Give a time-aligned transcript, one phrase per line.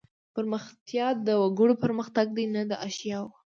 [0.35, 3.31] پرمختیا د وګړو پرمختګ دی نه د اشیاوو.